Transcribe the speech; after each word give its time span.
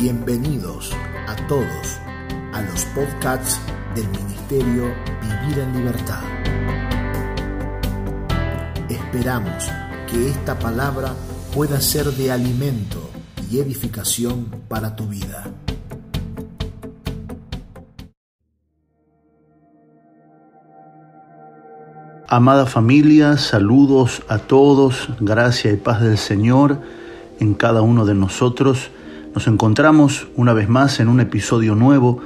Bienvenidos 0.00 0.92
a 1.28 1.36
todos 1.46 2.00
a 2.54 2.62
los 2.62 2.86
podcasts 2.86 3.60
del 3.94 4.08
Ministerio 4.08 4.84
Vivir 5.20 5.58
en 5.58 5.76
Libertad. 5.76 6.22
Esperamos 8.88 9.70
que 10.10 10.30
esta 10.30 10.58
palabra 10.58 11.12
pueda 11.54 11.82
ser 11.82 12.06
de 12.06 12.32
alimento 12.32 13.10
y 13.50 13.58
edificación 13.58 14.46
para 14.68 14.96
tu 14.96 15.06
vida. 15.06 15.52
Amada 22.26 22.64
familia, 22.64 23.36
saludos 23.36 24.22
a 24.28 24.38
todos, 24.38 25.10
gracia 25.20 25.70
y 25.70 25.76
paz 25.76 26.00
del 26.00 26.16
Señor 26.16 26.78
en 27.38 27.52
cada 27.52 27.82
uno 27.82 28.06
de 28.06 28.14
nosotros. 28.14 28.90
Nos 29.34 29.46
encontramos 29.46 30.26
una 30.34 30.52
vez 30.54 30.68
más 30.68 30.98
en 30.98 31.06
un 31.06 31.20
episodio 31.20 31.76
nuevo 31.76 32.18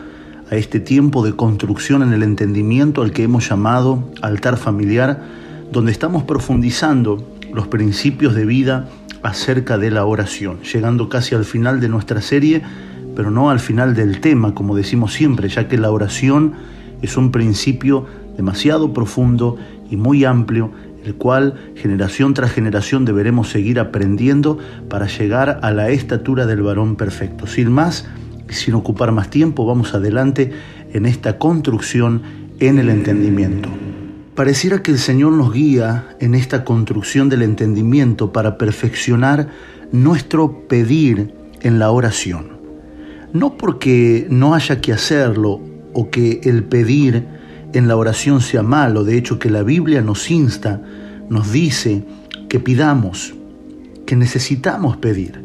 a 0.50 0.56
este 0.56 0.80
tiempo 0.80 1.22
de 1.22 1.36
construcción 1.36 2.02
en 2.02 2.14
el 2.14 2.22
entendimiento 2.22 3.02
al 3.02 3.12
que 3.12 3.24
hemos 3.24 3.46
llamado 3.46 4.10
altar 4.22 4.56
familiar, 4.56 5.22
donde 5.70 5.92
estamos 5.92 6.22
profundizando 6.22 7.22
los 7.52 7.68
principios 7.68 8.34
de 8.34 8.46
vida 8.46 8.88
acerca 9.22 9.76
de 9.76 9.90
la 9.90 10.06
oración, 10.06 10.62
llegando 10.62 11.10
casi 11.10 11.34
al 11.34 11.44
final 11.44 11.78
de 11.78 11.90
nuestra 11.90 12.22
serie, 12.22 12.62
pero 13.14 13.30
no 13.30 13.50
al 13.50 13.60
final 13.60 13.94
del 13.94 14.20
tema, 14.20 14.54
como 14.54 14.74
decimos 14.74 15.12
siempre, 15.12 15.50
ya 15.50 15.68
que 15.68 15.76
la 15.76 15.90
oración 15.90 16.54
es 17.02 17.18
un 17.18 17.30
principio 17.30 18.06
demasiado 18.34 18.94
profundo 18.94 19.58
y 19.90 19.96
muy 19.96 20.24
amplio, 20.24 20.70
el 21.04 21.14
cual 21.14 21.54
generación 21.74 22.34
tras 22.34 22.52
generación 22.52 23.04
deberemos 23.04 23.48
seguir 23.50 23.78
aprendiendo 23.78 24.58
para 24.88 25.06
llegar 25.06 25.60
a 25.62 25.70
la 25.70 25.90
estatura 25.90 26.46
del 26.46 26.62
varón 26.62 26.96
perfecto. 26.96 27.46
Sin 27.46 27.70
más 27.70 28.06
sin 28.48 28.74
ocupar 28.74 29.12
más 29.12 29.30
tiempo, 29.30 29.66
vamos 29.66 29.94
adelante 29.94 30.52
en 30.92 31.06
esta 31.06 31.38
construcción 31.38 32.22
en 32.60 32.78
el 32.78 32.88
entendimiento. 32.88 33.68
Pareciera 34.34 34.82
que 34.82 34.90
el 34.90 34.98
Señor 34.98 35.32
nos 35.32 35.52
guía 35.52 36.08
en 36.20 36.34
esta 36.34 36.64
construcción 36.64 37.28
del 37.28 37.42
entendimiento 37.42 38.32
para 38.32 38.58
perfeccionar 38.58 39.48
nuestro 39.92 40.66
pedir 40.66 41.32
en 41.62 41.78
la 41.78 41.90
oración. 41.90 42.58
No 43.32 43.56
porque 43.56 44.26
no 44.30 44.54
haya 44.54 44.80
que 44.80 44.92
hacerlo 44.92 45.60
o 45.92 46.10
que 46.10 46.40
el 46.44 46.64
pedir 46.64 47.26
en 47.74 47.88
la 47.88 47.96
oración 47.96 48.40
sea 48.40 48.62
malo, 48.62 49.02
de 49.02 49.18
hecho 49.18 49.40
que 49.40 49.50
la 49.50 49.64
Biblia 49.64 50.00
nos 50.00 50.30
insta, 50.30 50.80
nos 51.28 51.50
dice 51.50 52.04
que 52.48 52.60
pidamos, 52.60 53.34
que 54.06 54.14
necesitamos 54.14 54.96
pedir. 54.96 55.42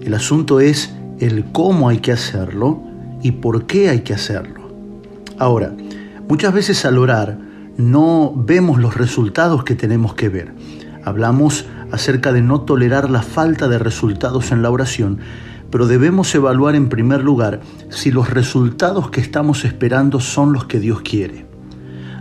El 0.00 0.14
asunto 0.14 0.60
es 0.60 0.94
el 1.20 1.44
cómo 1.52 1.90
hay 1.90 1.98
que 1.98 2.12
hacerlo 2.12 2.82
y 3.22 3.32
por 3.32 3.66
qué 3.66 3.90
hay 3.90 4.00
que 4.00 4.14
hacerlo. 4.14 4.72
Ahora, 5.38 5.74
muchas 6.26 6.54
veces 6.54 6.86
al 6.86 6.96
orar 6.96 7.38
no 7.76 8.32
vemos 8.34 8.78
los 8.78 8.96
resultados 8.96 9.62
que 9.62 9.74
tenemos 9.74 10.14
que 10.14 10.30
ver. 10.30 10.54
Hablamos 11.04 11.66
acerca 11.92 12.32
de 12.32 12.40
no 12.40 12.62
tolerar 12.62 13.10
la 13.10 13.22
falta 13.22 13.68
de 13.68 13.78
resultados 13.78 14.52
en 14.52 14.62
la 14.62 14.70
oración, 14.70 15.18
pero 15.70 15.86
debemos 15.86 16.34
evaluar 16.34 16.76
en 16.76 16.88
primer 16.88 17.22
lugar 17.22 17.60
si 17.90 18.10
los 18.10 18.30
resultados 18.30 19.10
que 19.10 19.20
estamos 19.20 19.66
esperando 19.66 20.18
son 20.18 20.54
los 20.54 20.64
que 20.64 20.80
Dios 20.80 21.02
quiere. 21.02 21.47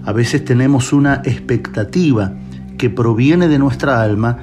A 0.08 0.14
veces 0.14 0.46
tenemos 0.46 0.94
una 0.94 1.16
expectativa 1.26 2.32
que 2.78 2.90
proviene 2.90 3.50
de 3.50 3.60
nuestra 3.60 4.02
alma 4.02 4.38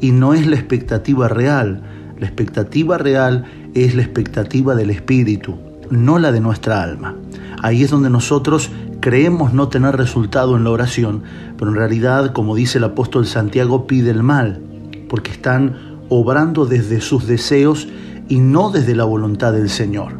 y 0.00 0.12
no 0.12 0.32
es 0.32 0.46
la 0.46 0.56
expectativa 0.56 1.28
real. 1.28 1.82
La 2.18 2.26
expectativa 2.26 2.96
real 2.96 3.44
es 3.74 3.94
la 3.94 4.00
expectativa 4.00 4.74
del 4.74 4.88
Espíritu, 4.88 5.58
no 5.90 6.18
la 6.18 6.32
de 6.32 6.40
nuestra 6.40 6.82
alma. 6.82 7.16
Ahí 7.62 7.82
es 7.82 7.90
donde 7.90 8.08
nosotros 8.08 8.70
creemos 9.00 9.52
no 9.52 9.68
tener 9.68 9.94
resultado 9.94 10.56
en 10.56 10.64
la 10.64 10.70
oración, 10.70 11.22
pero 11.58 11.70
en 11.70 11.76
realidad, 11.76 12.32
como 12.32 12.56
dice 12.56 12.78
el 12.78 12.84
apóstol 12.84 13.26
Santiago, 13.26 13.86
pide 13.86 14.08
el 14.12 14.22
mal, 14.22 14.62
porque 15.06 15.32
están 15.32 15.98
obrando 16.08 16.64
desde 16.64 17.02
sus 17.02 17.26
deseos 17.26 17.88
y 18.30 18.38
no 18.38 18.70
desde 18.70 18.94
la 18.94 19.04
voluntad 19.04 19.52
del 19.52 19.68
Señor. 19.68 20.19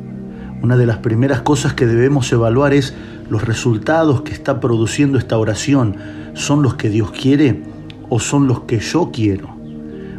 Una 0.62 0.76
de 0.76 0.87
las 0.87 0.98
primeras 0.98 1.41
cosas 1.41 1.72
que 1.72 1.87
debemos 1.87 2.31
evaluar 2.32 2.75
es 2.75 2.94
los 3.31 3.44
resultados 3.44 4.22
que 4.22 4.32
está 4.32 4.60
produciendo 4.60 5.19
esta 5.19 5.38
oración. 5.38 5.97
¿Son 6.34 6.62
los 6.62 6.75
que 6.75 6.91
Dios 6.91 7.10
quiere 7.12 7.62
o 8.09 8.21
son 8.21 8.47
los 8.47 8.60
que 8.60 8.78
yo 8.78 9.10
quiero? 9.12 9.48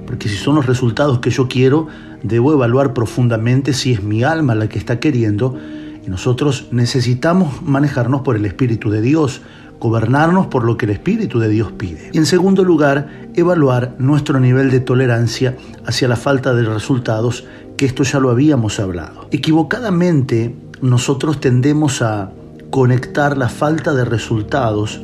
Porque 0.07 0.29
si 0.29 0.35
son 0.35 0.55
los 0.55 0.65
resultados 0.65 1.19
que 1.19 1.29
yo 1.29 1.47
quiero, 1.47 1.87
debo 2.23 2.53
evaluar 2.53 2.93
profundamente 2.93 3.73
si 3.73 3.93
es 3.93 4.03
mi 4.03 4.23
alma 4.23 4.55
la 4.55 4.67
que 4.67 4.79
está 4.79 4.99
queriendo 4.99 5.57
y 6.05 6.09
nosotros 6.09 6.67
necesitamos 6.71 7.61
manejarnos 7.61 8.21
por 8.21 8.35
el 8.35 8.45
Espíritu 8.45 8.89
de 8.89 9.01
Dios, 9.01 9.41
gobernarnos 9.79 10.47
por 10.47 10.63
lo 10.63 10.77
que 10.77 10.85
el 10.85 10.91
Espíritu 10.91 11.39
de 11.39 11.49
Dios 11.49 11.71
pide. 11.71 12.09
Y 12.13 12.17
en 12.17 12.25
segundo 12.25 12.63
lugar, 12.63 13.29
evaluar 13.35 13.95
nuestro 13.99 14.39
nivel 14.39 14.71
de 14.71 14.79
tolerancia 14.79 15.55
hacia 15.85 16.07
la 16.07 16.15
falta 16.15 16.53
de 16.53 16.63
resultados, 16.63 17.45
que 17.81 17.87
esto 17.87 18.03
ya 18.03 18.19
lo 18.19 18.29
habíamos 18.29 18.79
hablado. 18.79 19.27
Equivocadamente, 19.31 20.55
nosotros 20.83 21.39
tendemos 21.39 22.03
a 22.03 22.31
conectar 22.69 23.39
la 23.39 23.49
falta 23.49 23.95
de 23.95 24.05
resultados 24.05 25.01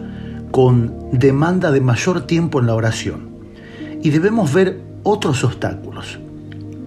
con 0.52 0.94
demanda 1.12 1.72
de 1.72 1.82
mayor 1.82 2.28
tiempo 2.28 2.60
en 2.60 2.68
la 2.68 2.76
oración. 2.76 3.30
Y 4.04 4.12
debemos 4.12 4.54
ver 4.54 4.80
otros 5.02 5.44
obstáculos. 5.44 6.20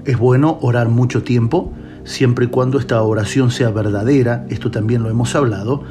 Es 0.05 0.17
bueno 0.17 0.59
orar 0.61 0.89
mucho 0.89 1.25
tiempo, 1.25 1.73
siempre 2.05 2.45
y 2.45 2.49
cuando 2.51 2.79
esta 2.79 3.03
oración 3.03 3.51
sea 3.51 3.71
verdadera, 3.71 4.47
esto 4.49 4.71
también 4.71 5.03
lo 5.03 5.11
hemos 5.11 5.35
hablado, 5.35 5.83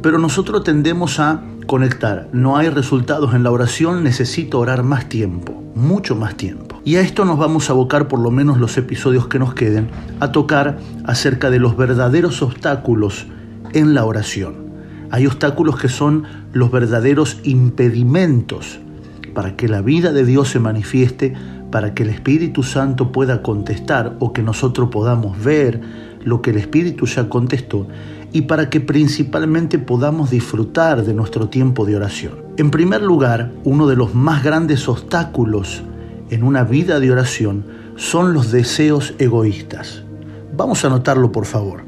pero 0.00 0.16
nosotros 0.16 0.64
tendemos 0.64 1.20
a 1.20 1.42
conectar, 1.66 2.28
no 2.32 2.56
hay 2.56 2.68
resultados 2.68 3.34
en 3.34 3.42
la 3.42 3.50
oración, 3.50 4.04
necesito 4.04 4.58
orar 4.58 4.82
más 4.82 5.08
tiempo, 5.08 5.62
mucho 5.74 6.14
más 6.14 6.36
tiempo. 6.36 6.80
Y 6.84 6.96
a 6.96 7.00
esto 7.00 7.24
nos 7.24 7.38
vamos 7.38 7.68
a 7.68 7.72
abocar 7.72 8.08
por 8.08 8.18
lo 8.18 8.30
menos 8.30 8.58
los 8.58 8.76
episodios 8.76 9.26
que 9.28 9.38
nos 9.38 9.54
queden, 9.54 9.88
a 10.20 10.32
tocar 10.32 10.78
acerca 11.04 11.50
de 11.50 11.58
los 11.58 11.76
verdaderos 11.76 12.42
obstáculos 12.42 13.26
en 13.72 13.94
la 13.94 14.04
oración. 14.04 14.64
Hay 15.10 15.26
obstáculos 15.26 15.78
que 15.78 15.88
son 15.88 16.24
los 16.52 16.70
verdaderos 16.70 17.40
impedimentos 17.44 18.80
para 19.34 19.56
que 19.56 19.68
la 19.68 19.80
vida 19.80 20.12
de 20.12 20.24
Dios 20.24 20.48
se 20.48 20.60
manifieste, 20.60 21.34
para 21.70 21.94
que 21.94 22.04
el 22.04 22.10
Espíritu 22.10 22.62
Santo 22.62 23.12
pueda 23.12 23.42
contestar 23.42 24.16
o 24.20 24.32
que 24.32 24.42
nosotros 24.42 24.90
podamos 24.90 25.42
ver 25.42 25.80
lo 26.24 26.40
que 26.40 26.50
el 26.50 26.56
Espíritu 26.56 27.06
ya 27.06 27.28
contestó 27.28 27.86
y 28.34 28.42
para 28.42 28.68
que 28.68 28.80
principalmente 28.80 29.78
podamos 29.78 30.32
disfrutar 30.32 31.04
de 31.04 31.14
nuestro 31.14 31.48
tiempo 31.48 31.86
de 31.86 31.94
oración. 31.94 32.32
En 32.56 32.72
primer 32.72 33.00
lugar, 33.00 33.52
uno 33.62 33.86
de 33.86 33.94
los 33.94 34.16
más 34.16 34.42
grandes 34.42 34.88
obstáculos 34.88 35.84
en 36.30 36.42
una 36.42 36.64
vida 36.64 36.98
de 36.98 37.12
oración 37.12 37.64
son 37.94 38.34
los 38.34 38.50
deseos 38.50 39.14
egoístas. 39.20 40.02
Vamos 40.56 40.82
a 40.82 40.88
anotarlo 40.88 41.30
por 41.30 41.46
favor. 41.46 41.84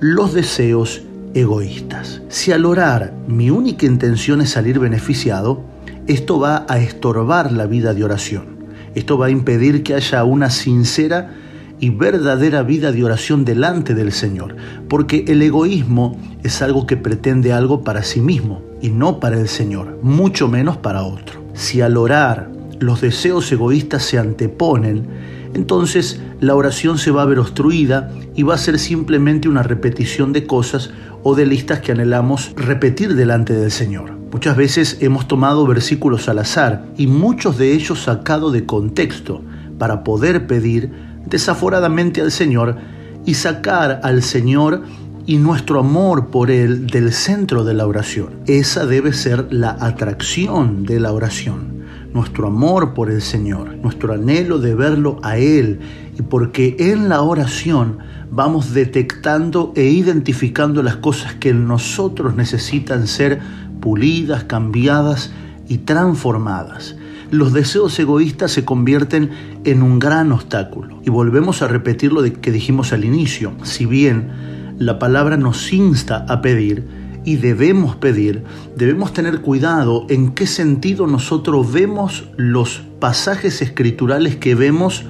Los 0.00 0.32
deseos 0.32 1.02
egoístas. 1.34 2.22
Si 2.30 2.52
al 2.52 2.64
orar 2.64 3.12
mi 3.28 3.50
única 3.50 3.84
intención 3.84 4.40
es 4.40 4.48
salir 4.48 4.78
beneficiado, 4.78 5.62
esto 6.06 6.40
va 6.40 6.64
a 6.70 6.78
estorbar 6.78 7.52
la 7.52 7.66
vida 7.66 7.92
de 7.92 8.02
oración. 8.02 8.64
Esto 8.94 9.18
va 9.18 9.26
a 9.26 9.30
impedir 9.30 9.82
que 9.82 9.92
haya 9.92 10.24
una 10.24 10.48
sincera 10.48 11.34
y 11.82 11.90
verdadera 11.90 12.62
vida 12.62 12.92
de 12.92 13.02
oración 13.02 13.44
delante 13.44 13.92
del 13.96 14.12
Señor, 14.12 14.54
porque 14.88 15.24
el 15.26 15.42
egoísmo 15.42 16.16
es 16.44 16.62
algo 16.62 16.86
que 16.86 16.96
pretende 16.96 17.52
algo 17.52 17.82
para 17.82 18.04
sí 18.04 18.20
mismo 18.20 18.62
y 18.80 18.90
no 18.90 19.18
para 19.18 19.36
el 19.36 19.48
Señor, 19.48 19.98
mucho 20.00 20.46
menos 20.46 20.76
para 20.76 21.02
otro. 21.02 21.42
Si 21.54 21.80
al 21.80 21.96
orar 21.96 22.52
los 22.78 23.00
deseos 23.00 23.50
egoístas 23.50 24.04
se 24.04 24.16
anteponen, 24.16 25.08
entonces 25.54 26.20
la 26.38 26.54
oración 26.54 26.98
se 26.98 27.10
va 27.10 27.22
a 27.22 27.26
ver 27.26 27.40
obstruida 27.40 28.12
y 28.36 28.44
va 28.44 28.54
a 28.54 28.58
ser 28.58 28.78
simplemente 28.78 29.48
una 29.48 29.64
repetición 29.64 30.32
de 30.32 30.46
cosas 30.46 30.90
o 31.24 31.34
de 31.34 31.46
listas 31.46 31.80
que 31.80 31.90
anhelamos 31.90 32.52
repetir 32.54 33.16
delante 33.16 33.54
del 33.54 33.72
Señor. 33.72 34.12
Muchas 34.30 34.56
veces 34.56 34.98
hemos 35.00 35.26
tomado 35.26 35.66
versículos 35.66 36.28
al 36.28 36.38
azar 36.38 36.86
y 36.96 37.08
muchos 37.08 37.58
de 37.58 37.72
ellos 37.72 38.04
sacados 38.04 38.52
de 38.52 38.66
contexto 38.66 39.42
para 39.78 40.04
poder 40.04 40.46
pedir 40.46 41.10
desaforadamente 41.26 42.20
al 42.20 42.30
Señor 42.30 42.76
y 43.24 43.34
sacar 43.34 44.00
al 44.02 44.22
Señor 44.22 44.82
y 45.26 45.36
nuestro 45.36 45.80
amor 45.80 46.28
por 46.28 46.50
Él 46.50 46.86
del 46.86 47.12
centro 47.12 47.64
de 47.64 47.74
la 47.74 47.86
oración. 47.86 48.40
Esa 48.46 48.86
debe 48.86 49.12
ser 49.12 49.46
la 49.50 49.76
atracción 49.80 50.84
de 50.84 50.98
la 50.98 51.12
oración, 51.12 51.84
nuestro 52.12 52.48
amor 52.48 52.94
por 52.94 53.10
el 53.10 53.22
Señor, 53.22 53.76
nuestro 53.76 54.12
anhelo 54.12 54.58
de 54.58 54.74
verlo 54.74 55.20
a 55.22 55.38
Él 55.38 55.80
y 56.18 56.22
porque 56.22 56.76
en 56.78 57.08
la 57.08 57.22
oración 57.22 57.98
vamos 58.30 58.74
detectando 58.74 59.72
e 59.76 59.84
identificando 59.84 60.82
las 60.82 60.96
cosas 60.96 61.34
que 61.34 61.50
en 61.50 61.68
nosotros 61.68 62.34
necesitan 62.34 63.06
ser 63.06 63.40
pulidas, 63.80 64.44
cambiadas 64.44 65.32
y 65.68 65.78
transformadas. 65.78 66.96
Los 67.32 67.54
deseos 67.54 67.98
egoístas 67.98 68.52
se 68.52 68.66
convierten 68.66 69.30
en 69.64 69.82
un 69.82 69.98
gran 69.98 70.32
obstáculo. 70.32 71.00
Y 71.02 71.08
volvemos 71.08 71.62
a 71.62 71.66
repetir 71.66 72.12
lo 72.12 72.22
que 72.22 72.52
dijimos 72.52 72.92
al 72.92 73.06
inicio. 73.06 73.54
Si 73.62 73.86
bien 73.86 74.76
la 74.78 74.98
palabra 74.98 75.38
nos 75.38 75.72
insta 75.72 76.26
a 76.28 76.42
pedir, 76.42 76.86
y 77.24 77.36
debemos 77.36 77.96
pedir, 77.96 78.44
debemos 78.76 79.14
tener 79.14 79.40
cuidado 79.40 80.06
en 80.10 80.32
qué 80.32 80.46
sentido 80.46 81.06
nosotros 81.06 81.72
vemos 81.72 82.24
los 82.36 82.82
pasajes 82.98 83.62
escriturales 83.62 84.36
que 84.36 84.54
vemos 84.54 85.04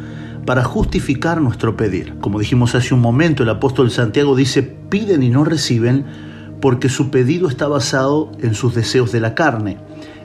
para 0.46 0.62
justificar 0.62 1.40
nuestro 1.40 1.76
pedir. 1.76 2.18
Como 2.20 2.38
dijimos 2.38 2.76
hace 2.76 2.94
un 2.94 3.00
momento, 3.00 3.42
el 3.42 3.48
apóstol 3.48 3.90
Santiago 3.90 4.36
dice, 4.36 4.62
piden 4.62 5.24
y 5.24 5.30
no 5.30 5.44
reciben 5.44 6.04
porque 6.60 6.88
su 6.88 7.10
pedido 7.10 7.48
está 7.48 7.66
basado 7.66 8.30
en 8.40 8.54
sus 8.54 8.74
deseos 8.74 9.10
de 9.10 9.20
la 9.20 9.34
carne 9.34 9.78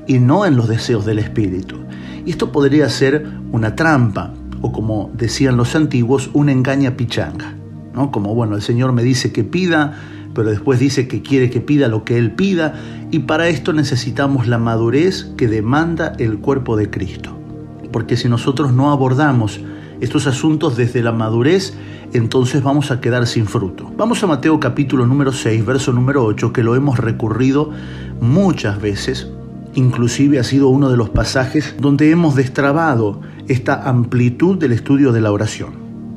y 0.08 0.20
no 0.20 0.46
en 0.46 0.56
los 0.56 0.68
deseos 0.68 1.06
del 1.06 1.20
espíritu. 1.20 1.78
Y 2.26 2.32
esto 2.32 2.52
podría 2.52 2.90
ser 2.90 3.26
una 3.52 3.76
trampa 3.76 4.34
o 4.62 4.72
como 4.72 5.12
decían 5.14 5.58
los 5.58 5.76
antiguos, 5.76 6.30
una 6.34 6.52
engaña 6.52 6.98
pichanga. 6.98 7.56
¿no? 7.94 8.12
Como 8.12 8.34
bueno, 8.34 8.56
el 8.56 8.62
Señor 8.62 8.92
me 8.94 9.04
dice 9.04 9.32
que 9.32 9.44
pida, 9.44 10.00
pero 10.34 10.50
después 10.50 10.80
dice 10.80 11.08
que 11.08 11.22
quiere 11.22 11.50
que 11.50 11.62
pida 11.62 11.88
lo 11.88 12.04
que 12.04 12.18
Él 12.18 12.32
pida, 12.32 12.76
y 13.12 13.20
para 13.20 13.48
esto 13.48 13.74
necesitamos 13.74 14.48
la 14.48 14.58
madurez 14.58 15.32
que 15.38 15.48
demanda 15.48 16.14
el 16.18 16.40
cuerpo 16.40 16.78
de 16.78 16.90
Cristo. 16.90 17.38
Porque 17.92 18.18
si 18.18 18.28
nosotros 18.30 18.74
no 18.74 18.92
abordamos 18.92 19.60
estos 20.00 20.28
asuntos 20.28 20.78
desde 20.78 21.02
la 21.02 21.12
madurez, 21.12 21.74
entonces 22.14 22.62
vamos 22.62 22.92
a 22.92 23.02
quedar 23.02 23.26
sin 23.28 23.48
fruto. 23.48 23.92
Vamos 23.98 24.24
a 24.24 24.28
Mateo 24.28 24.60
capítulo 24.60 25.06
número 25.06 25.32
6, 25.32 25.66
verso 25.66 25.92
número 25.92 26.24
8, 26.24 26.54
que 26.54 26.64
lo 26.64 26.76
hemos 26.76 27.00
recurrido 27.00 27.72
muchas 28.22 28.80
veces, 28.80 29.28
inclusive 29.78 30.40
ha 30.40 30.44
sido 30.44 30.70
uno 30.70 30.90
de 30.90 30.98
los 30.98 31.12
pasajes 31.12 31.76
donde 31.80 32.10
hemos 32.10 32.36
destrabado 32.36 33.22
esta 33.48 33.88
amplitud 33.88 34.58
del 34.58 34.72
estudio 34.72 35.12
de 35.12 35.22
la 35.22 35.32
oración. 35.32 35.74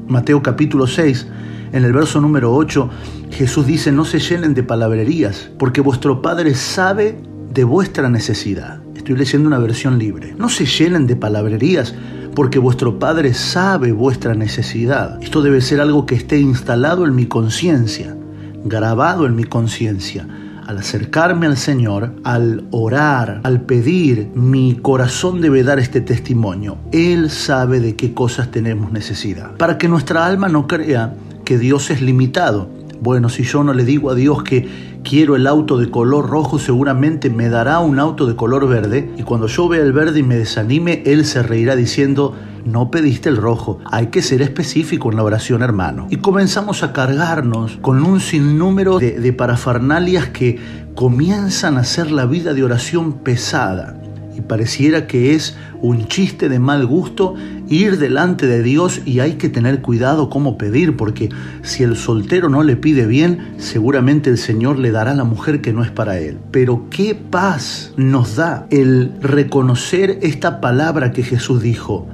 Mateo 0.09 0.43
capítulo 0.43 0.87
6, 0.87 1.29
en 1.73 1.85
el 1.85 1.93
verso 1.93 2.23
número 2.23 2.55
8, 2.55 2.89
Jesús 3.31 3.67
dice, 3.67 3.93
no 3.93 4.07
se 4.07 4.19
llenen 4.19 4.55
de 4.55 4.62
palabrerías, 4.62 5.51
porque 5.59 5.83
vuestro 5.83 6.23
Padre 6.23 6.55
sabe 6.55 7.21
de 7.53 7.65
vuestra 7.65 8.09
necesidad. 8.09 8.81
Estoy 8.97 9.17
leyendo 9.17 9.47
una 9.47 9.59
versión 9.59 9.99
libre. 9.99 10.35
No 10.39 10.49
se 10.49 10.65
llenen 10.65 11.07
de 11.07 11.17
palabrerías, 11.17 11.95
porque 12.35 12.59
vuestro 12.59 12.99
Padre 12.99 13.35
sabe 13.35 13.93
vuestra 13.93 14.35
necesidad. 14.35 15.23
Esto 15.23 15.43
debe 15.43 15.61
ser 15.61 15.83
algo 15.83 16.07
que 16.07 16.15
esté 16.15 16.39
instalado 16.41 17.05
en 17.05 17.15
mi 17.15 17.27
conciencia, 17.27 18.17
grabado 18.65 19.27
en 19.27 19.37
mi 19.37 19.45
conciencia. 19.45 20.27
Al 20.71 20.79
acercarme 20.79 21.47
al 21.47 21.57
Señor, 21.57 22.13
al 22.23 22.63
orar, 22.71 23.41
al 23.43 23.63
pedir, 23.63 24.31
mi 24.37 24.77
corazón 24.77 25.41
debe 25.41 25.65
dar 25.65 25.81
este 25.81 26.01
testimonio. 26.01 26.79
Él 26.93 27.29
sabe 27.29 27.81
de 27.81 27.97
qué 27.97 28.15
cosas 28.15 28.53
tenemos 28.53 28.93
necesidad. 28.93 29.57
Para 29.57 29.79
que 29.79 29.89
nuestra 29.89 30.25
alma 30.25 30.49
no 30.49 30.69
crea 30.69 31.17
que 31.45 31.59
Dios 31.59 31.91
es 31.91 32.01
limitado. 32.01 32.71
Bueno, 33.01 33.31
si 33.31 33.43
yo 33.43 33.65
no 33.65 33.75
le 33.75 33.85
digo 33.85 34.11
a 34.11 34.15
Dios 34.15 34.45
que 34.45 34.69
quiero 35.03 35.35
el 35.35 35.49
auto 35.49 35.77
de 35.77 35.91
color 35.91 36.31
rojo, 36.31 36.61
seguramente 36.61 37.31
me 37.31 37.49
dará 37.49 37.81
un 37.81 37.99
auto 37.99 38.27
de 38.27 38.37
color 38.37 38.69
verde 38.69 39.11
y 39.19 39.25
cuando 39.25 39.49
yo 39.49 39.67
vea 39.67 39.83
el 39.83 39.93
verde 39.93 40.21
y 40.21 40.23
me 40.23 40.37
desanime, 40.37 41.03
Él 41.05 41.25
se 41.25 41.43
reirá 41.43 41.75
diciendo, 41.75 42.37
no 42.65 42.91
pediste 42.91 43.29
el 43.29 43.37
rojo, 43.37 43.79
hay 43.91 44.09
que 44.09 44.23
ser 44.23 44.43
específico 44.43 45.11
en 45.11 45.17
la 45.17 45.25
oración 45.25 45.62
hermano. 45.62 46.07
Y 46.11 46.17
comenzamos 46.17 46.83
a 46.83 46.93
cargarnos 46.93 47.79
con 47.81 48.03
un 48.05 48.21
sinnúmero 48.21 48.99
de, 48.99 49.19
de 49.19 49.33
parafernalias 49.33 50.29
que 50.29 50.59
comienzan 50.95 51.77
a 51.77 51.81
hacer 51.81 52.11
la 52.11 52.27
vida 52.27 52.55
de 52.55 52.65
oración 52.65 53.15
pesada 53.15 54.01
y 54.37 54.41
pareciera 54.43 55.07
que 55.07 55.35
es 55.35 55.57
un 55.81 56.07
chiste 56.09 56.49
de 56.49 56.59
mal 56.59 56.87
gusto 56.87 57.35
ir 57.69 57.99
delante 57.99 58.47
de 58.47 58.62
Dios 58.62 59.03
y 59.05 59.21
hay 59.21 59.35
que 59.35 59.49
tener 59.49 59.81
cuidado 59.81 60.31
cómo 60.31 60.59
pedir, 60.59 60.97
porque 60.97 61.29
si 61.62 61.83
el 61.83 61.97
soltero 61.97 62.49
no 62.49 62.62
le 62.62 62.77
pide 62.77 63.07
bien, 63.07 63.55
seguramente 63.59 64.31
el 64.31 64.39
Señor 64.39 64.79
le 64.79 64.91
dará 64.91 65.12
a 65.12 65.15
la 65.15 65.25
mujer 65.25 65.61
que 65.61 65.73
no 65.73 65.83
es 65.83 65.91
para 65.91 66.19
él. 66.19 66.39
Pero 66.51 66.87
qué 66.91 67.15
paz 67.15 67.93
nos 67.97 68.37
da 68.37 68.67
el 68.71 69.12
reconocer 69.21 70.19
esta 70.23 70.61
palabra 70.61 71.12
que 71.12 71.23
Jesús 71.23 71.62
dijo, 71.62 72.09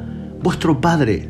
vuestro 0.47 0.81
Padre 0.81 1.29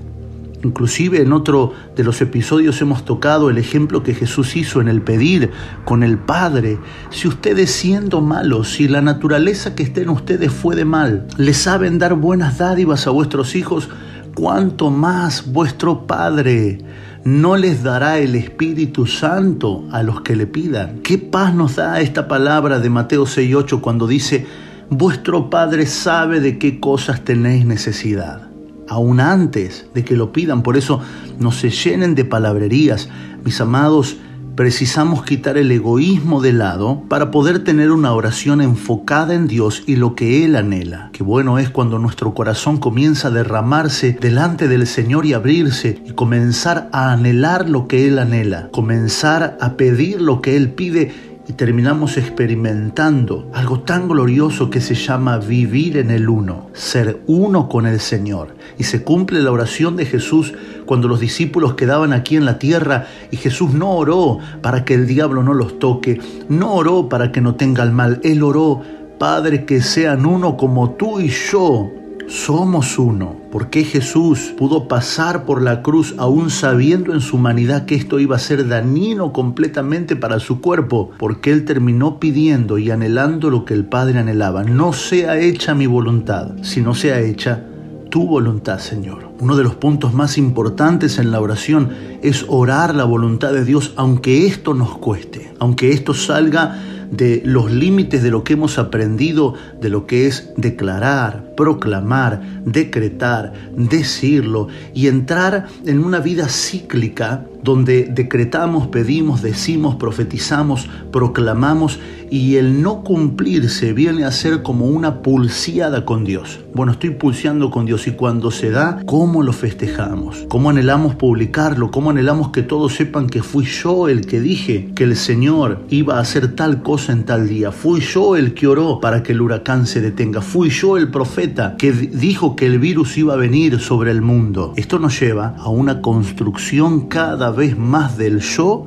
Inclusive 0.62 1.22
en 1.22 1.32
otro 1.32 1.72
de 1.96 2.04
los 2.04 2.20
episodios 2.20 2.82
hemos 2.82 3.06
tocado 3.06 3.48
el 3.48 3.56
ejemplo 3.56 4.02
que 4.02 4.12
Jesús 4.14 4.56
hizo 4.56 4.82
en 4.82 4.88
el 4.88 5.00
pedir 5.00 5.52
con 5.86 6.02
el 6.02 6.18
Padre. 6.18 6.78
Si 7.08 7.26
ustedes 7.26 7.70
siendo 7.70 8.20
malos, 8.20 8.72
si 8.74 8.88
la 8.88 9.00
naturaleza 9.00 9.74
que 9.74 9.84
está 9.84 10.02
en 10.02 10.10
ustedes 10.10 10.52
fue 10.52 10.76
de 10.76 10.84
mal, 10.84 11.28
le 11.38 11.54
saben 11.54 11.98
dar 11.98 12.14
buenas 12.14 12.58
dádivas 12.58 13.06
a 13.06 13.10
vuestros 13.10 13.54
hijos, 13.54 13.88
cuánto 14.34 14.90
más 14.90 15.50
vuestro 15.50 16.06
Padre 16.06 16.80
no 17.24 17.56
les 17.56 17.82
dará 17.82 18.18
el 18.18 18.34
Espíritu 18.34 19.06
Santo 19.06 19.84
a 19.92 20.02
los 20.02 20.20
que 20.20 20.36
le 20.36 20.46
pidan. 20.46 20.98
¿Qué 20.98 21.16
paz 21.16 21.54
nos 21.54 21.76
da 21.76 22.02
esta 22.02 22.28
palabra 22.28 22.80
de 22.80 22.90
Mateo 22.90 23.24
6.8 23.24 23.80
cuando 23.80 24.06
dice, 24.06 24.46
vuestro 24.90 25.48
Padre 25.48 25.86
sabe 25.86 26.40
de 26.40 26.58
qué 26.58 26.80
cosas 26.80 27.24
tenéis 27.24 27.64
necesidad? 27.64 28.55
Aún 28.88 29.20
antes 29.20 29.86
de 29.94 30.04
que 30.04 30.16
lo 30.16 30.32
pidan. 30.32 30.62
Por 30.62 30.76
eso 30.76 31.00
no 31.38 31.52
se 31.52 31.70
llenen 31.70 32.14
de 32.14 32.24
palabrerías. 32.24 33.08
Mis 33.44 33.60
amados, 33.60 34.16
precisamos 34.56 35.22
quitar 35.22 35.58
el 35.58 35.70
egoísmo 35.70 36.40
de 36.40 36.54
lado 36.54 37.02
para 37.08 37.30
poder 37.30 37.62
tener 37.62 37.92
una 37.92 38.14
oración 38.14 38.62
enfocada 38.62 39.34
en 39.34 39.46
Dios 39.46 39.82
y 39.86 39.96
lo 39.96 40.14
que 40.14 40.46
Él 40.46 40.56
anhela. 40.56 41.10
Qué 41.12 41.22
bueno 41.22 41.58
es 41.58 41.68
cuando 41.68 41.98
nuestro 41.98 42.32
corazón 42.32 42.78
comienza 42.78 43.28
a 43.28 43.32
derramarse 43.32 44.16
delante 44.18 44.66
del 44.66 44.86
Señor 44.86 45.26
y 45.26 45.34
abrirse 45.34 46.02
y 46.06 46.12
comenzar 46.12 46.88
a 46.92 47.12
anhelar 47.12 47.68
lo 47.68 47.86
que 47.86 48.08
Él 48.08 48.18
anhela, 48.18 48.70
comenzar 48.72 49.58
a 49.60 49.74
pedir 49.74 50.22
lo 50.22 50.40
que 50.40 50.56
Él 50.56 50.70
pide 50.70 51.12
y 51.48 51.52
terminamos 51.52 52.16
experimentando 52.16 53.48
algo 53.54 53.81
tan 53.81 54.08
glorioso 54.08 54.69
que 54.69 54.81
se 54.81 54.94
llama 54.94 55.38
vivir 55.38 55.96
en 55.96 56.10
el 56.10 56.28
uno, 56.28 56.70
ser 56.72 57.22
uno 57.26 57.69
con 57.69 57.87
el 57.87 58.00
Señor. 58.00 58.56
Y 58.78 58.84
se 58.84 59.02
cumple 59.02 59.40
la 59.40 59.52
oración 59.52 59.96
de 59.96 60.06
Jesús 60.06 60.54
cuando 60.87 61.06
los 61.08 61.20
discípulos 61.20 61.75
quedaban 61.75 62.12
aquí 62.12 62.37
en 62.37 62.44
la 62.44 62.58
tierra 62.58 63.06
y 63.31 63.37
Jesús 63.37 63.72
no 63.75 63.93
oró 63.93 64.38
para 64.60 64.84
que 64.84 64.94
el 64.94 65.06
diablo 65.06 65.43
no 65.43 65.54
los 65.54 65.78
toque, 65.78 66.20
no 66.48 66.75
oró 66.75 67.08
para 67.08 67.31
que 67.31 67.40
no 67.40 67.54
tenga 67.54 67.84
el 67.84 67.92
mal, 67.92 68.20
Él 68.25 68.42
oró, 68.42 68.82
Padre, 69.19 69.64
que 69.64 69.81
sean 69.81 70.26
uno 70.26 70.56
como 70.56 70.90
tú 70.90 71.20
y 71.20 71.28
yo 71.28 71.90
somos 72.28 72.99
uno. 72.99 73.37
¿Por 73.50 73.70
qué 73.70 73.84
Jesús 73.84 74.55
pudo 74.56 74.88
pasar 74.88 75.44
por 75.44 75.62
la 75.62 75.82
cruz 75.82 76.14
aún 76.19 76.50
sabiendo 76.50 77.12
en 77.12 77.21
su 77.21 77.37
humanidad 77.37 77.87
que 77.87 77.95
esto 77.95 78.18
iba 78.18 78.37
a 78.37 78.40
ser 78.40 78.66
dañino 78.68 79.33
completamente 79.33 80.16
para 80.16 80.40
su 80.40 80.61
cuerpo? 80.61 81.11
Porque 81.18 81.52
Él 81.52 81.64
terminó 81.64 82.18
pidiendo 82.21 82.78
y 82.78 82.90
anhelando 82.90 83.50
lo 83.50 83.64
que 83.64 83.75
el 83.75 83.85
Padre 83.85 84.18
anhelaba. 84.18 84.64
No 84.64 84.92
sea 84.92 85.38
hecha 85.38 85.75
mi 85.75 85.87
voluntad, 85.87 86.52
sino 86.62 86.95
sea 86.95 87.21
hecha 87.21 87.64
tu 88.11 88.26
voluntad, 88.26 88.78
Señor. 88.78 89.30
Uno 89.40 89.56
de 89.56 89.64
los 89.64 89.75
puntos 89.75 90.14
más 90.14 90.38
importantes 90.38 91.18
en 91.18 91.30
la 91.30 91.40
oración 91.40 91.90
es 92.23 92.45
orar 92.49 92.95
la 92.95 93.04
voluntad 93.04 93.52
de 93.52 93.64
Dios, 93.64 93.92
aunque 93.97 94.47
esto 94.47 94.75
nos 94.75 94.99
cueste, 94.99 95.52
aunque 95.59 95.92
esto 95.92 96.14
salga 96.14 96.78
de 97.10 97.42
los 97.44 97.70
límites 97.70 98.22
de 98.22 98.30
lo 98.30 98.44
que 98.44 98.54
hemos 98.54 98.78
aprendido, 98.78 99.54
de 99.80 99.88
lo 99.88 100.06
que 100.06 100.26
es 100.26 100.50
declarar, 100.56 101.54
proclamar, 101.56 102.62
decretar, 102.64 103.52
decirlo 103.76 104.68
y 104.94 105.08
entrar 105.08 105.66
en 105.84 106.04
una 106.04 106.20
vida 106.20 106.48
cíclica 106.48 107.44
donde 107.62 108.04
decretamos, 108.04 108.86
pedimos, 108.88 109.42
decimos, 109.42 109.96
profetizamos, 109.96 110.88
proclamamos 111.10 111.98
y 112.30 112.56
el 112.56 112.82
no 112.82 113.02
cumplirse 113.02 113.92
viene 113.92 114.25
a 114.25 114.30
ser 114.30 114.62
como 114.62 114.86
una 114.86 115.22
pulseada 115.22 116.04
con 116.04 116.25
Dios. 116.25 116.60
Bueno, 116.75 116.92
estoy 116.92 117.10
pulseando 117.10 117.70
con 117.70 117.86
Dios 117.86 118.06
y 118.06 118.12
cuando 118.12 118.50
se 118.50 118.70
da, 118.70 119.00
¿cómo 119.06 119.42
lo 119.42 119.52
festejamos? 119.52 120.44
¿Cómo 120.48 120.70
anhelamos 120.70 121.16
publicarlo? 121.16 121.90
¿Cómo 121.90 122.10
anhelamos 122.10 122.50
que 122.50 122.62
todos 122.62 122.94
sepan 122.94 123.28
que 123.28 123.42
fui 123.42 123.64
yo 123.64 124.08
el 124.08 124.26
que 124.26 124.40
dije 124.40 124.90
que 124.94 125.04
el 125.04 125.16
Señor 125.16 125.84
iba 125.88 126.18
a 126.18 126.20
hacer 126.20 126.54
tal 126.54 126.82
cosa 126.82 126.95
en 127.08 127.24
tal 127.24 127.48
día? 127.48 127.72
Fui 127.72 128.00
yo 128.00 128.36
el 128.36 128.54
que 128.54 128.66
oró 128.66 129.00
para 129.00 129.22
que 129.22 129.32
el 129.32 129.40
huracán 129.40 129.86
se 129.86 130.00
detenga. 130.00 130.40
Fui 130.40 130.70
yo 130.70 130.96
el 130.96 131.10
profeta 131.10 131.76
que 131.76 131.92
dijo 131.92 132.56
que 132.56 132.66
el 132.66 132.78
virus 132.78 133.16
iba 133.18 133.34
a 133.34 133.36
venir 133.36 133.78
sobre 133.78 134.10
el 134.10 134.22
mundo. 134.22 134.72
Esto 134.76 134.98
nos 134.98 135.18
lleva 135.20 135.54
a 135.58 135.68
una 135.68 136.00
construcción 136.00 137.08
cada 137.08 137.50
vez 137.50 137.78
más 137.78 138.16
del 138.16 138.40
yo 138.40 138.86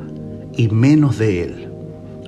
y 0.56 0.68
menos 0.70 1.18
de 1.18 1.44
él. 1.44 1.70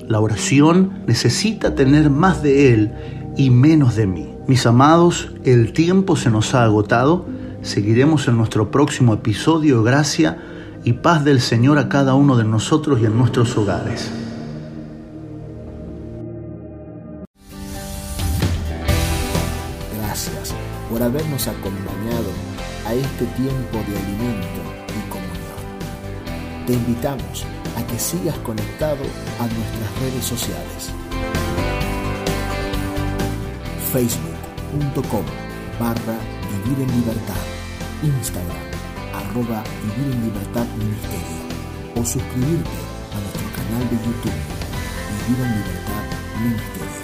La 0.08 0.20
oración 0.20 1.04
necesita 1.08 1.74
tener 1.74 2.10
más 2.10 2.44
de 2.44 2.74
Él 2.74 2.92
y 3.38 3.50
menos 3.50 3.96
de 3.96 4.08
mí. 4.08 4.36
Mis 4.46 4.66
amados, 4.66 5.32
el 5.46 5.72
tiempo 5.72 6.18
se 6.18 6.30
nos 6.30 6.54
ha 6.54 6.66
agotado. 6.66 7.26
Seguiremos 7.62 8.28
en 8.28 8.36
nuestro 8.36 8.72
próximo 8.72 9.14
episodio. 9.14 9.84
Gracia 9.84 10.38
y 10.84 10.94
paz 10.94 11.24
del 11.24 11.40
Señor 11.40 11.78
a 11.78 11.88
cada 11.88 12.16
uno 12.16 12.36
de 12.36 12.44
nosotros 12.44 13.00
y 13.02 13.06
en 13.06 13.18
nuestros 13.18 13.56
hogares. 13.58 14.12
Por 21.02 21.08
habernos 21.08 21.48
acompañado 21.48 22.30
a 22.86 22.94
este 22.94 23.26
tiempo 23.26 23.78
de 23.88 23.98
alimento 23.98 24.62
y 24.88 25.10
comunión. 25.10 26.68
Te 26.68 26.74
invitamos 26.74 27.44
a 27.76 27.88
que 27.88 27.98
sigas 27.98 28.38
conectado 28.40 29.04
a 29.40 29.48
nuestras 29.48 30.00
redes 30.00 30.26
sociales. 30.26 30.92
Facebook.com 33.92 35.26
barra 35.80 36.20
Vivir 36.66 36.88
en 36.88 37.00
Libertad. 37.00 37.44
Instagram 38.04 38.58
arroba 39.16 39.64
Vivir 39.82 40.14
en 40.14 40.26
Libertad 40.26 40.68
Ministerio. 40.78 41.96
O 41.96 42.06
suscribirte 42.06 42.80
a 43.12 43.20
nuestro 43.20 43.48
canal 43.56 43.90
de 43.90 43.96
YouTube 44.06 44.40
Vivir 45.28 45.46
en 45.46 45.52
Libertad 45.62 46.04
Ministerio. 46.44 47.02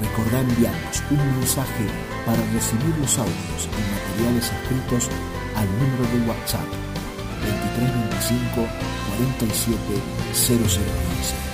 Recordá 0.00 0.40
enviarnos 0.40 1.02
un 1.10 1.40
mensaje 1.40 2.11
para 2.24 2.38
recibir 2.52 2.94
los 3.00 3.18
audios 3.18 3.68
y 3.68 3.82
materiales 3.92 4.50
escritos 4.52 5.08
al 5.56 5.66
número 5.78 6.04
de 6.12 6.28
WhatsApp 6.28 6.68
2325 7.42 8.66
47 9.18 9.78
0015. 10.32 11.51